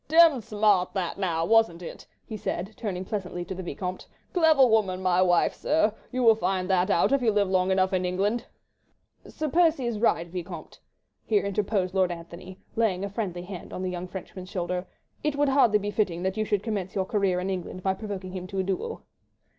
"Demmed 0.07 0.41
smart 0.41 0.93
that 0.95 1.19
now, 1.19 1.45
wasn't 1.45 1.83
it?" 1.83 2.07
he 2.25 2.35
said, 2.35 2.73
turning 2.75 3.05
pleasantly 3.05 3.45
to 3.45 3.53
the 3.53 3.61
Vicomte. 3.61 4.07
"Clever 4.33 4.65
woman 4.65 4.99
my 4.99 5.21
wife, 5.21 5.53
sir.... 5.53 5.93
You 6.11 6.23
will 6.23 6.33
find 6.33 6.67
that 6.71 6.89
out 6.89 7.11
if 7.11 7.21
you 7.21 7.31
live 7.31 7.47
long 7.47 7.69
enough 7.69 7.93
in 7.93 8.03
England." 8.03 8.47
"Sir 9.27 9.47
Percy 9.47 9.85
is 9.85 9.97
in 9.97 10.01
the 10.01 10.05
right, 10.07 10.27
Vicomte," 10.27 10.79
here 11.23 11.45
interposed 11.45 11.93
Lord 11.93 12.11
Antony, 12.11 12.57
laying 12.75 13.05
a 13.05 13.09
friendly 13.11 13.43
hand 13.43 13.71
on 13.71 13.83
the 13.83 13.91
young 13.91 14.07
Frenchman's 14.07 14.49
shoulder. 14.49 14.87
"It 15.23 15.35
would 15.35 15.49
hardly 15.49 15.77
be 15.77 15.91
fitting 15.91 16.23
that 16.23 16.35
you 16.35 16.45
should 16.45 16.63
commence 16.63 16.95
your 16.95 17.05
career 17.05 17.39
in 17.39 17.51
England 17.51 17.83
by 17.83 17.93
provoking 17.93 18.31
him 18.31 18.47
to 18.47 18.57
a 18.57 18.63
duel." 18.63 19.03